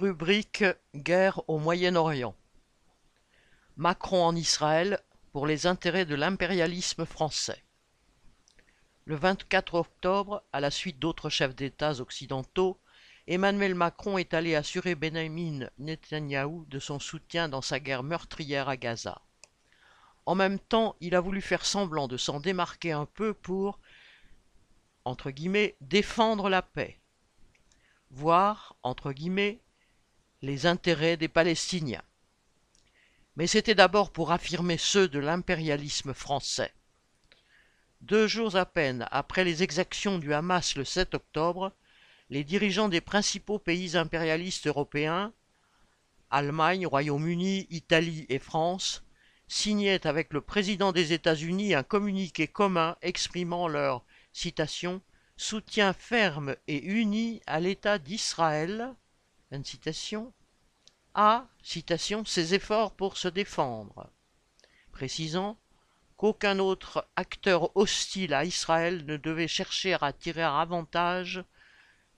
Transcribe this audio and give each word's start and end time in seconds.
Rubrique 0.00 0.64
Guerre 0.96 1.40
au 1.48 1.60
Moyen-Orient. 1.60 2.34
Macron 3.76 4.24
en 4.24 4.34
Israël 4.34 4.98
pour 5.30 5.46
les 5.46 5.68
intérêts 5.68 6.04
de 6.04 6.16
l'impérialisme 6.16 7.06
français. 7.06 7.62
Le 9.04 9.14
24 9.14 9.74
octobre, 9.74 10.42
à 10.52 10.58
la 10.58 10.72
suite 10.72 10.98
d'autres 10.98 11.30
chefs 11.30 11.54
d'État 11.54 12.00
occidentaux, 12.00 12.80
Emmanuel 13.28 13.76
Macron 13.76 14.18
est 14.18 14.34
allé 14.34 14.56
assurer 14.56 14.96
Benjamin 14.96 15.68
Netanyahou 15.78 16.64
de 16.68 16.80
son 16.80 16.98
soutien 16.98 17.48
dans 17.48 17.62
sa 17.62 17.78
guerre 17.78 18.02
meurtrière 18.02 18.68
à 18.68 18.76
Gaza. 18.76 19.22
En 20.26 20.34
même 20.34 20.58
temps, 20.58 20.96
il 21.00 21.14
a 21.14 21.20
voulu 21.20 21.40
faire 21.40 21.64
semblant 21.64 22.08
de 22.08 22.16
s'en 22.16 22.40
démarquer 22.40 22.90
un 22.90 23.06
peu 23.06 23.32
pour, 23.32 23.78
entre 25.04 25.30
guillemets, 25.30 25.76
défendre 25.80 26.48
la 26.48 26.62
paix, 26.62 26.98
voire, 28.10 28.74
entre 28.82 29.12
guillemets, 29.12 29.60
les 30.44 30.66
intérêts 30.66 31.16
des 31.16 31.28
Palestiniens. 31.28 32.02
Mais 33.36 33.46
c'était 33.46 33.74
d'abord 33.74 34.12
pour 34.12 34.30
affirmer 34.30 34.76
ceux 34.78 35.08
de 35.08 35.18
l'impérialisme 35.18 36.12
français. 36.12 36.72
Deux 38.02 38.28
jours 38.28 38.54
à 38.54 38.66
peine 38.66 39.08
après 39.10 39.44
les 39.44 39.62
exactions 39.62 40.18
du 40.18 40.34
Hamas 40.34 40.76
le 40.76 40.84
7 40.84 41.14
octobre, 41.14 41.72
les 42.28 42.44
dirigeants 42.44 42.90
des 42.90 43.00
principaux 43.00 43.58
pays 43.58 43.96
impérialistes 43.96 44.66
européens, 44.66 45.32
Allemagne, 46.30 46.86
Royaume-Uni, 46.86 47.66
Italie 47.70 48.26
et 48.28 48.38
France, 48.38 49.02
signaient 49.48 50.06
avec 50.06 50.32
le 50.32 50.42
président 50.42 50.92
des 50.92 51.12
États-Unis 51.12 51.74
un 51.74 51.82
communiqué 51.82 52.48
commun 52.48 52.96
exprimant 53.02 53.66
leur 53.66 54.04
citation 54.32 55.00
soutien 55.36 55.92
ferme 55.92 56.56
et 56.68 56.82
uni 56.84 57.40
à 57.46 57.60
l'État 57.60 57.98
d'Israël 57.98 58.94
citation, 59.62 60.32
à 61.14 61.46
citation, 61.62 62.24
ses 62.24 62.54
efforts 62.54 62.94
pour 62.96 63.16
se 63.16 63.28
défendre, 63.28 64.10
précisant 64.90 65.58
qu'aucun 66.16 66.58
autre 66.58 67.08
acteur 67.16 67.76
hostile 67.76 68.34
à 68.34 68.44
Israël 68.44 69.04
ne 69.06 69.16
devait 69.16 69.48
chercher 69.48 69.96
à 70.00 70.12
tirer 70.12 70.42
avantage 70.42 71.44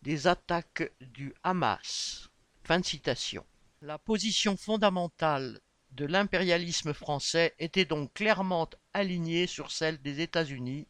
des 0.03 0.27
attaques 0.27 0.93
du 1.01 1.35
Hamas. 1.43 2.29
Fin 2.63 2.83
citation. 2.83 3.45
La 3.83 3.99
position 3.99 4.57
fondamentale 4.57 5.61
de 5.93 6.05
l'impérialisme 6.05 6.93
français 6.93 7.55
était 7.59 7.85
donc 7.85 8.13
clairement 8.13 8.69
alignée 8.93 9.47
sur 9.47 9.71
celle 9.71 10.01
des 10.03 10.21
États-Unis 10.21 10.87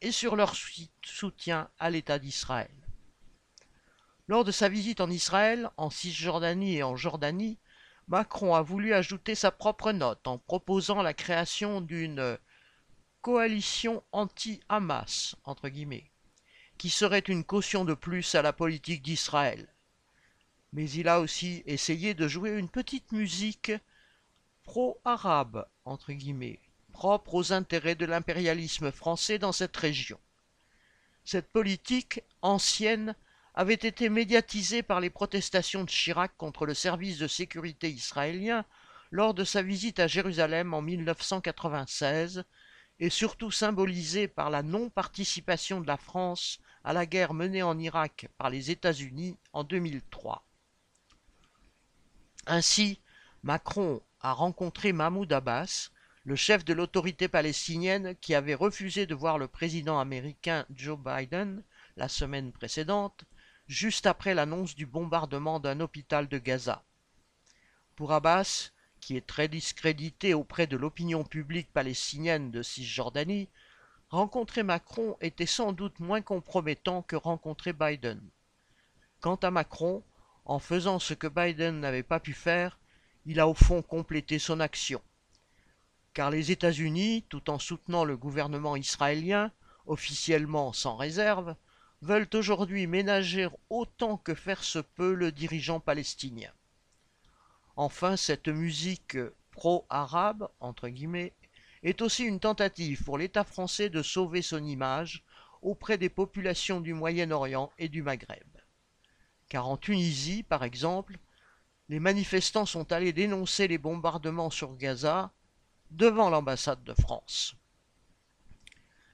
et 0.00 0.12
sur 0.12 0.36
leur 0.36 0.54
soutien 1.04 1.70
à 1.78 1.90
l'État 1.90 2.18
d'Israël. 2.18 2.79
Lors 4.30 4.44
de 4.44 4.52
sa 4.52 4.68
visite 4.68 5.00
en 5.00 5.10
Israël, 5.10 5.70
en 5.76 5.90
Cisjordanie 5.90 6.76
et 6.76 6.82
en 6.84 6.94
Jordanie, 6.94 7.58
Macron 8.06 8.54
a 8.54 8.62
voulu 8.62 8.94
ajouter 8.94 9.34
sa 9.34 9.50
propre 9.50 9.90
note 9.90 10.24
en 10.28 10.38
proposant 10.38 11.02
la 11.02 11.14
création 11.14 11.80
d'une 11.80 12.38
coalition 13.22 14.04
anti-Hamas, 14.12 15.34
entre 15.42 15.68
guillemets, 15.68 16.12
qui 16.78 16.90
serait 16.90 17.18
une 17.18 17.42
caution 17.42 17.84
de 17.84 17.92
plus 17.92 18.36
à 18.36 18.42
la 18.42 18.52
politique 18.52 19.02
d'Israël. 19.02 19.66
Mais 20.72 20.88
il 20.88 21.08
a 21.08 21.18
aussi 21.18 21.64
essayé 21.66 22.14
de 22.14 22.28
jouer 22.28 22.50
une 22.50 22.68
petite 22.68 23.10
musique 23.10 23.72
pro-arabe, 24.62 25.66
entre 25.84 26.12
guillemets, 26.12 26.60
propre 26.92 27.34
aux 27.34 27.52
intérêts 27.52 27.96
de 27.96 28.06
l'impérialisme 28.06 28.92
français 28.92 29.40
dans 29.40 29.50
cette 29.50 29.76
région. 29.76 30.20
Cette 31.24 31.50
politique 31.50 32.22
ancienne 32.42 33.16
avait 33.54 33.74
été 33.74 34.08
médiatisé 34.08 34.82
par 34.82 35.00
les 35.00 35.10
protestations 35.10 35.84
de 35.84 35.90
Chirac 35.90 36.32
contre 36.36 36.66
le 36.66 36.74
service 36.74 37.18
de 37.18 37.26
sécurité 37.26 37.90
israélien 37.90 38.64
lors 39.10 39.34
de 39.34 39.44
sa 39.44 39.62
visite 39.62 39.98
à 39.98 40.06
Jérusalem 40.06 40.72
en 40.72 40.82
1996 40.82 42.44
et 43.00 43.10
surtout 43.10 43.50
symbolisé 43.50 44.28
par 44.28 44.50
la 44.50 44.62
non-participation 44.62 45.80
de 45.80 45.86
la 45.86 45.96
France 45.96 46.60
à 46.84 46.92
la 46.92 47.06
guerre 47.06 47.34
menée 47.34 47.62
en 47.62 47.78
Irak 47.78 48.28
par 48.38 48.50
les 48.50 48.70
États-Unis 48.70 49.36
en 49.52 49.64
2003. 49.64 50.44
Ainsi, 52.46 53.00
Macron 53.42 54.02
a 54.20 54.32
rencontré 54.32 54.92
Mahmoud 54.92 55.32
Abbas, 55.32 55.90
le 56.24 56.36
chef 56.36 56.64
de 56.64 56.74
l'autorité 56.74 57.28
palestinienne 57.28 58.14
qui 58.20 58.34
avait 58.34 58.54
refusé 58.54 59.06
de 59.06 59.14
voir 59.14 59.38
le 59.38 59.48
président 59.48 59.98
américain 59.98 60.66
Joe 60.70 60.98
Biden 60.98 61.64
la 61.96 62.08
semaine 62.08 62.52
précédente, 62.52 63.24
juste 63.70 64.06
après 64.06 64.34
l'annonce 64.34 64.74
du 64.74 64.84
bombardement 64.84 65.60
d'un 65.60 65.78
hôpital 65.78 66.26
de 66.26 66.38
Gaza. 66.38 66.82
Pour 67.94 68.12
Abbas, 68.12 68.72
qui 69.00 69.16
est 69.16 69.24
très 69.24 69.46
discrédité 69.46 70.34
auprès 70.34 70.66
de 70.66 70.76
l'opinion 70.76 71.22
publique 71.22 71.72
palestinienne 71.72 72.50
de 72.50 72.62
Cisjordanie, 72.62 73.48
rencontrer 74.08 74.64
Macron 74.64 75.16
était 75.20 75.46
sans 75.46 75.72
doute 75.72 76.00
moins 76.00 76.20
compromettant 76.20 77.02
que 77.02 77.14
rencontrer 77.14 77.72
Biden. 77.72 78.20
Quant 79.20 79.36
à 79.36 79.52
Macron, 79.52 80.02
en 80.46 80.58
faisant 80.58 80.98
ce 80.98 81.14
que 81.14 81.28
Biden 81.28 81.78
n'avait 81.78 82.02
pas 82.02 82.18
pu 82.18 82.32
faire, 82.32 82.80
il 83.24 83.38
a 83.38 83.46
au 83.46 83.54
fond 83.54 83.82
complété 83.82 84.40
son 84.40 84.58
action. 84.58 85.00
Car 86.12 86.30
les 86.32 86.50
États-Unis, 86.50 87.24
tout 87.28 87.48
en 87.48 87.60
soutenant 87.60 88.04
le 88.04 88.16
gouvernement 88.16 88.74
israélien, 88.74 89.52
officiellement 89.86 90.72
sans 90.72 90.96
réserve, 90.96 91.54
veulent 92.02 92.28
aujourd'hui 92.34 92.86
ménager 92.86 93.48
autant 93.68 94.16
que 94.16 94.34
faire 94.34 94.64
se 94.64 94.78
peut 94.78 95.14
le 95.14 95.32
dirigeant 95.32 95.80
palestinien. 95.80 96.52
Enfin, 97.76 98.16
cette 98.16 98.48
musique 98.48 99.16
pro-arabe, 99.52 100.48
entre 100.60 100.88
guillemets, 100.88 101.34
est 101.82 102.02
aussi 102.02 102.24
une 102.24 102.40
tentative 102.40 103.04
pour 103.04 103.18
l'État 103.18 103.44
français 103.44 103.88
de 103.88 104.02
sauver 104.02 104.42
son 104.42 104.64
image 104.64 105.24
auprès 105.62 105.98
des 105.98 106.08
populations 106.08 106.80
du 106.80 106.94
Moyen-Orient 106.94 107.70
et 107.78 107.88
du 107.88 108.02
Maghreb. 108.02 108.46
Car 109.48 109.68
en 109.68 109.76
Tunisie, 109.76 110.42
par 110.42 110.64
exemple, 110.64 111.18
les 111.88 112.00
manifestants 112.00 112.66
sont 112.66 112.92
allés 112.92 113.12
dénoncer 113.12 113.66
les 113.66 113.78
bombardements 113.78 114.50
sur 114.50 114.76
Gaza 114.76 115.32
devant 115.90 116.30
l'ambassade 116.30 116.82
de 116.84 116.94
France. 116.94 117.54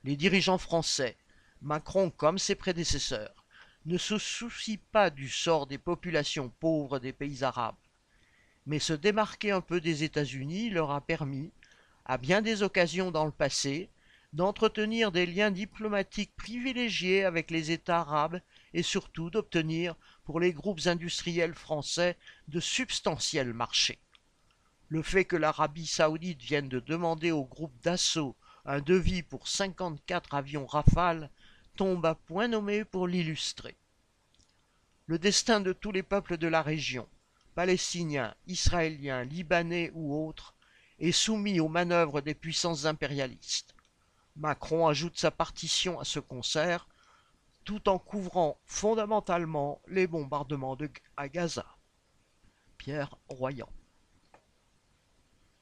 Les 0.05 0.17
dirigeants 0.17 0.59
français 0.59 1.17
Macron, 1.63 2.11
comme 2.11 2.39
ses 2.39 2.55
prédécesseurs, 2.55 3.45
ne 3.87 3.99
se 3.99 4.19
soucie 4.19 4.79
pas 4.79 5.11
du 5.11 5.29
sort 5.29 5.67
des 5.67 5.79
populations 5.79 6.53
pauvres 6.61 6.99
des 6.99 7.13
pays 7.13 7.45
arabes. 7.45 7.77
Mais 8.67 8.79
se 8.79 8.93
démarquer 8.93 9.53
un 9.53 9.61
peu 9.61 9.81
des 9.81 10.03
États-Unis 10.03 10.71
leur 10.71 10.91
a 10.91 11.01
permis, 11.01 11.53
à 12.05 12.19
bien 12.19 12.43
des 12.43 12.63
occasions 12.63 13.11
dans 13.11 13.25
le 13.25 13.31
passé, 13.31 13.89
d'entretenir 14.33 15.13
des 15.13 15.25
liens 15.25 15.51
diplomatiques 15.51 16.35
privilégiés 16.37 17.25
avec 17.25 17.51
les 17.51 17.71
États 17.71 18.01
arabes 18.01 18.41
et 18.75 18.83
surtout 18.83 19.31
d'obtenir 19.31 19.95
pour 20.25 20.41
les 20.41 20.53
groupes 20.53 20.87
industriels 20.87 21.55
français 21.55 22.17
de 22.49 22.61
substantiels 22.61 23.55
marchés. 23.55 23.99
Le 24.89 25.03
fait 25.03 25.25
que 25.25 25.37
l'Arabie 25.37 25.87
saoudite 25.87 26.43
vienne 26.43 26.69
de 26.69 26.81
demander 26.81 27.31
au 27.31 27.45
groupe 27.45 27.81
d'assaut 27.83 28.37
un 28.67 28.81
devis 28.81 29.23
pour 29.23 29.49
54 29.49 30.35
avions 30.35 30.67
Rafale 30.67 31.31
tombe 31.77 32.07
à 32.07 32.15
point 32.15 32.49
nommé 32.49 32.85
pour 32.85 33.07
l'illustrer. 33.07 33.77
Le 35.07 35.19
destin 35.19 35.61
de 35.61 35.73
tous 35.73 35.93
les 35.93 36.03
peuples 36.03 36.39
de 36.39 36.49
la 36.49 36.63
région, 36.63 37.07
palestiniens, 37.55 38.35
israéliens, 38.47 39.25
libanais 39.25 39.93
ou 39.95 40.27
autres, 40.27 40.55
est 40.99 41.13
soumis 41.13 41.61
aux 41.61 41.69
manœuvres 41.69 42.23
des 42.23 42.35
puissances 42.35 42.87
impérialistes. 42.87 43.75
Macron 44.37 44.89
ajoute 44.89 45.19
sa 45.19 45.31
partition 45.31 46.01
à 46.01 46.05
ce 46.05 46.19
concert, 46.19 46.89
tout 47.65 47.89
en 47.89 47.99
couvrant 47.99 48.59
fondamentalement 48.65 49.81
les 49.87 50.07
bombardements 50.07 50.77
de, 50.77 50.91
à 51.17 51.29
Gaza. 51.29 51.67
Pierre 52.79 53.17
Royan 53.29 53.69